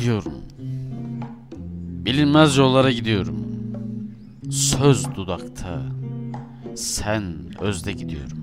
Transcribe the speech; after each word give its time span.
gidiyorum. 0.00 0.34
Bilinmez 2.04 2.56
yollara 2.56 2.90
gidiyorum. 2.90 3.46
Söz 4.50 5.14
dudakta, 5.16 5.82
sen 6.74 7.24
özde 7.60 7.92
gidiyorum. 7.92 8.38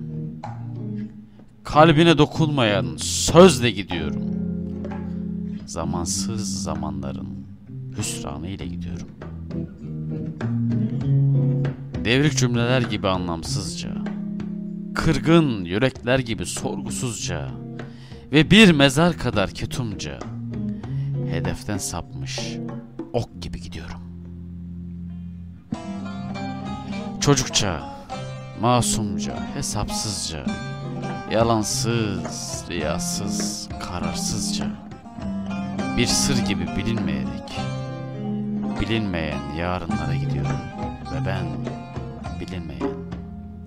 Kalbine 1.64 2.18
dokunmayan 2.18 2.86
sözle 2.98 3.72
gidiyorum. 3.72 4.24
Zamansız 5.66 6.64
zamanların 6.64 7.28
hüsranı 7.98 8.48
ile 8.48 8.66
gidiyorum. 8.68 9.08
Devrik 12.06 12.38
cümleler 12.38 12.82
gibi 12.82 13.08
anlamsızca, 13.08 13.90
kırgın 14.96 15.66
yürekler 15.66 16.20
gibi 16.20 16.46
sorgusuzca 16.46 17.50
ve 18.32 18.52
bir 18.52 18.72
mezar 18.72 19.18
kadar 19.18 19.50
ketumca 19.50 20.20
hedeften 21.32 21.78
sapmış 21.78 22.58
ok 23.14 23.42
gibi 23.42 23.62
gidiyorum. 23.62 24.02
Çocukça, 27.22 27.80
masumca, 28.62 29.36
hesapsızca, 29.56 30.46
yalansız, 31.32 32.66
riyasız, 32.70 33.70
kararsızca, 33.80 34.66
bir 35.98 36.08
sır 36.08 36.46
gibi 36.46 36.68
bilinmeyerek, 36.78 37.60
bilinmeyen 38.82 39.54
yarınlara 39.58 40.16
gidiyorum 40.16 40.60
ve 41.14 41.26
ben 41.26 41.46
bilinmeyen 42.40 42.98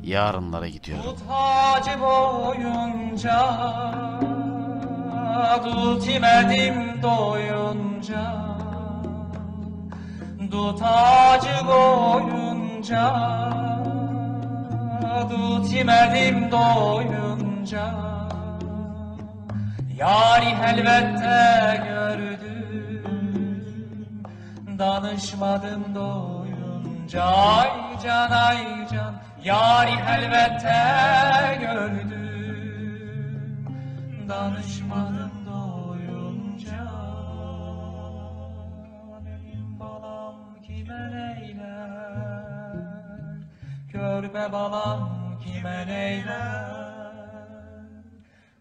yarınlara 0.02 0.68
gidiyorum. 0.68 1.04
Tut 1.04 1.18
hacı 1.29 2.01
boyunca 2.01 3.37
Tut 5.65 6.09
imedim 6.09 7.02
doyunca 7.02 8.24
Tut 10.51 10.80
hacı 10.82 11.66
boyunca 11.66 13.05
Tut 15.30 15.73
imedim 15.73 16.51
doyunca 16.51 18.10
Yari 20.01 20.51
elbette 20.66 21.82
gördüm. 21.88 23.04
Danışmadım 24.79 25.95
doyunca 25.95 27.23
Ay 27.23 27.71
can 28.04 28.30
ay 28.30 28.88
can. 28.93 29.15
Yari 29.45 29.91
elbette 29.91 31.59
gördüm. 31.60 32.21
Danışmadım 34.29 35.29
Körpe 44.01 44.52
balam 44.52 45.01
kime 45.45 45.87
neyler? 45.87 47.12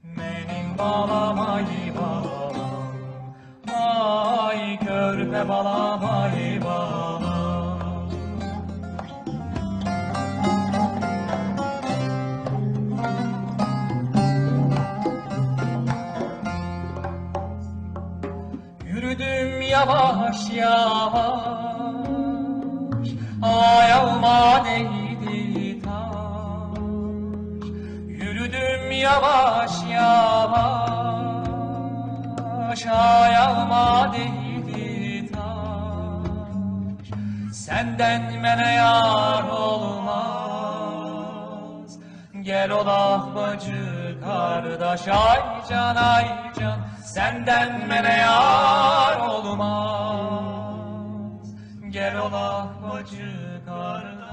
Benim 0.04 0.78
balam 0.78 1.40
ay 1.40 1.96
balam. 1.96 2.56
Ay 3.72 4.80
körpe 4.84 5.50
balam 5.50 6.04
ay 6.04 6.60
balam. 6.66 8.10
Yürüdüm 18.84 19.62
yavaş 19.62 20.50
yavaş. 20.50 21.80
Ayağıma 23.42 24.66
değdi 24.66 24.99
yavaş 29.10 29.84
yavaş. 29.92 31.00
Ayağıma 32.88 34.14
değdi 34.14 35.32
taş. 35.32 37.08
Senden 37.54 38.40
mene 38.42 38.74
yar 38.74 39.44
olmaz. 39.44 40.40
Gel 42.42 42.72
olak 42.72 43.36
bacı 43.36 44.18
kardeş 44.24 45.08
Ay 45.08 45.42
can 45.70 45.96
ay 45.96 46.26
can. 46.60 46.80
Senden 47.04 47.88
mene 47.88 48.14
yar 48.14 49.20
olmaz. 49.28 50.30
Gel 51.90 52.20
olak 52.20 52.84
bacı 52.84 53.62
kardeş 53.66 54.30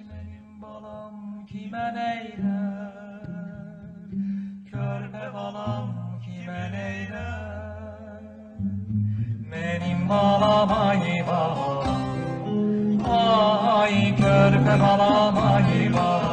Benim 0.00 0.37
balam 0.60 1.46
kime 1.46 1.86
neyler? 1.96 3.26
Körpe 4.70 5.24
balam 5.34 5.86
kime 6.24 6.62
neyler? 6.74 8.22
Benim 9.50 10.00
balam 10.10 10.70
ay 10.88 11.22
balam. 11.28 12.00
Ay 13.06 13.96
körpe 14.20 14.74
balam 14.82 15.36
ay 15.52 15.88
balam 15.94 16.27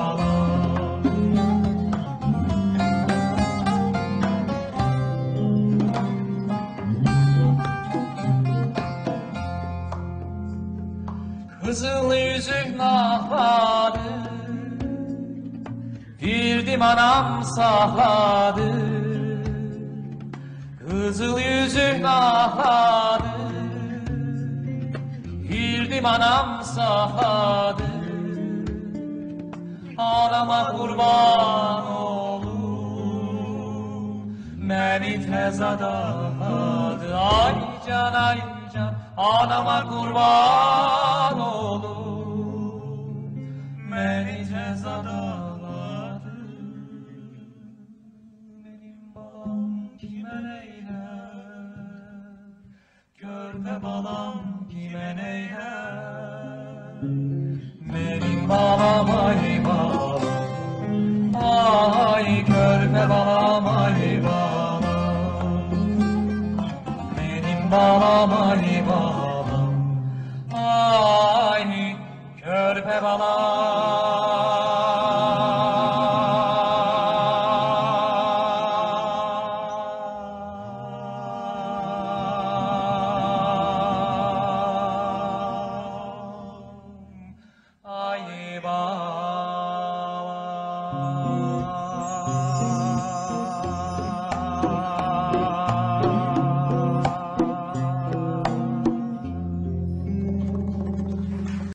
Kızıl 11.75 12.13
yüzük 12.13 12.75
nahladı. 12.77 13.99
Girdim 16.19 16.81
anam 16.81 17.43
sahladı. 17.43 18.71
Kızıl 20.79 21.39
yüzük 21.39 22.01
nahladı. 22.01 23.23
Girdim 25.49 26.05
anam 26.05 26.63
sahladı. 26.63 27.83
Anama 29.97 30.71
kurban 30.71 31.87
olum 31.87 32.55
Beni 34.69 35.25
tez 35.25 35.61
adadı 35.61 37.17
Ay 37.17 37.55
can 37.87 38.13
ay 38.13 38.37
can 38.73 38.93
Anama 39.17 39.89
kurban 39.89 40.84
balam 59.03 59.27
ay 59.27 59.59
balam 59.59 60.23
Ay 61.35 62.27
körpe 62.47 63.03
balam 63.11 63.65
Benim 67.15 67.61
balam 67.67 68.31
ay 68.31 68.79
balam 68.87 69.73
Ay 70.55 71.95
körpe 72.39 72.97